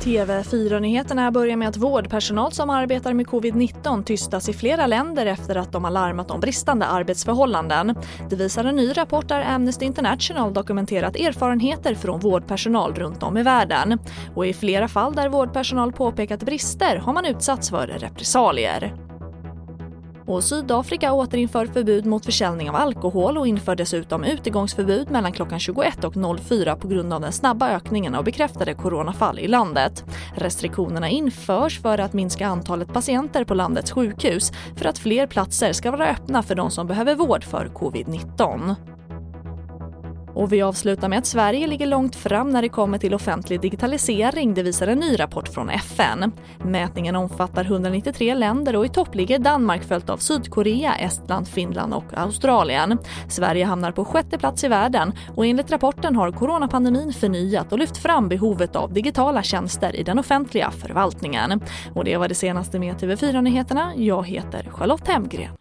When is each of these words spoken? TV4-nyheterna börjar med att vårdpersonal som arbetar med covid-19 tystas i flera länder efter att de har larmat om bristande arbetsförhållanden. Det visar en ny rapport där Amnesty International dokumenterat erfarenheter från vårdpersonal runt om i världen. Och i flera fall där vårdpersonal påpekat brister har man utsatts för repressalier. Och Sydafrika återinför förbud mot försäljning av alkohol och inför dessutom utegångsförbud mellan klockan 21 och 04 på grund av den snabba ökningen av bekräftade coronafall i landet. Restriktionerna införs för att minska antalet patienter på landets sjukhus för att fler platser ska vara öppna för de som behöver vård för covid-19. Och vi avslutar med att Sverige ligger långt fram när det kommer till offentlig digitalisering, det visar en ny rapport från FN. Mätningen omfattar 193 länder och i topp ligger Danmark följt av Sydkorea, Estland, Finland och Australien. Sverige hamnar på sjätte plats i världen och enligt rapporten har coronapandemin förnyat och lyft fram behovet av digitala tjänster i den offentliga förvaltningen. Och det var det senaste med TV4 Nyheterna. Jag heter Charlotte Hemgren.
TV4-nyheterna 0.00 1.30
börjar 1.30 1.56
med 1.56 1.68
att 1.68 1.76
vårdpersonal 1.76 2.52
som 2.52 2.70
arbetar 2.70 3.12
med 3.12 3.26
covid-19 3.26 4.04
tystas 4.04 4.48
i 4.48 4.52
flera 4.52 4.86
länder 4.86 5.26
efter 5.26 5.56
att 5.56 5.72
de 5.72 5.84
har 5.84 5.90
larmat 5.90 6.30
om 6.30 6.40
bristande 6.40 6.86
arbetsförhållanden. 6.86 7.94
Det 8.30 8.36
visar 8.36 8.64
en 8.64 8.76
ny 8.76 8.92
rapport 8.92 9.28
där 9.28 9.44
Amnesty 9.54 9.84
International 9.84 10.54
dokumenterat 10.54 11.16
erfarenheter 11.16 11.94
från 11.94 12.20
vårdpersonal 12.20 12.94
runt 12.94 13.22
om 13.22 13.36
i 13.36 13.42
världen. 13.42 13.98
Och 14.34 14.46
i 14.46 14.52
flera 14.52 14.88
fall 14.88 15.14
där 15.14 15.28
vårdpersonal 15.28 15.92
påpekat 15.92 16.42
brister 16.42 16.96
har 16.96 17.12
man 17.12 17.24
utsatts 17.24 17.70
för 17.70 17.86
repressalier. 17.86 19.09
Och 20.30 20.44
Sydafrika 20.44 21.12
återinför 21.12 21.66
förbud 21.66 22.06
mot 22.06 22.24
försäljning 22.24 22.70
av 22.70 22.76
alkohol 22.76 23.38
och 23.38 23.46
inför 23.46 23.76
dessutom 23.76 24.24
utegångsförbud 24.24 25.10
mellan 25.10 25.32
klockan 25.32 25.60
21 25.60 26.04
och 26.04 26.14
04 26.40 26.76
på 26.76 26.88
grund 26.88 27.12
av 27.12 27.20
den 27.20 27.32
snabba 27.32 27.68
ökningen 27.68 28.14
av 28.14 28.24
bekräftade 28.24 28.74
coronafall 28.74 29.38
i 29.38 29.48
landet. 29.48 30.04
Restriktionerna 30.36 31.08
införs 31.08 31.80
för 31.80 31.98
att 31.98 32.12
minska 32.12 32.46
antalet 32.46 32.92
patienter 32.92 33.44
på 33.44 33.54
landets 33.54 33.92
sjukhus 33.92 34.52
för 34.76 34.84
att 34.84 34.98
fler 34.98 35.26
platser 35.26 35.72
ska 35.72 35.90
vara 35.90 36.08
öppna 36.08 36.42
för 36.42 36.54
de 36.54 36.70
som 36.70 36.86
behöver 36.86 37.14
vård 37.14 37.44
för 37.44 37.66
covid-19. 37.74 38.74
Och 40.40 40.52
vi 40.52 40.62
avslutar 40.62 41.08
med 41.08 41.18
att 41.18 41.26
Sverige 41.26 41.66
ligger 41.66 41.86
långt 41.86 42.16
fram 42.16 42.50
när 42.50 42.62
det 42.62 42.68
kommer 42.68 42.98
till 42.98 43.14
offentlig 43.14 43.60
digitalisering, 43.60 44.54
det 44.54 44.62
visar 44.62 44.86
en 44.86 44.98
ny 44.98 45.20
rapport 45.20 45.48
från 45.48 45.70
FN. 45.70 46.32
Mätningen 46.64 47.16
omfattar 47.16 47.64
193 47.64 48.34
länder 48.34 48.76
och 48.76 48.86
i 48.86 48.88
topp 48.88 49.14
ligger 49.14 49.38
Danmark 49.38 49.84
följt 49.84 50.10
av 50.10 50.16
Sydkorea, 50.16 50.94
Estland, 50.94 51.48
Finland 51.48 51.94
och 51.94 52.04
Australien. 52.14 52.98
Sverige 53.28 53.64
hamnar 53.64 53.92
på 53.92 54.04
sjätte 54.04 54.38
plats 54.38 54.64
i 54.64 54.68
världen 54.68 55.12
och 55.36 55.46
enligt 55.46 55.70
rapporten 55.70 56.16
har 56.16 56.32
coronapandemin 56.32 57.12
förnyat 57.12 57.72
och 57.72 57.78
lyft 57.78 57.96
fram 57.96 58.28
behovet 58.28 58.76
av 58.76 58.92
digitala 58.92 59.42
tjänster 59.42 59.96
i 59.96 60.02
den 60.02 60.18
offentliga 60.18 60.70
förvaltningen. 60.70 61.60
Och 61.94 62.04
det 62.04 62.16
var 62.16 62.28
det 62.28 62.34
senaste 62.34 62.78
med 62.78 62.94
TV4 62.94 63.42
Nyheterna. 63.42 63.92
Jag 63.96 64.26
heter 64.26 64.68
Charlotte 64.72 65.08
Hemgren. 65.08 65.52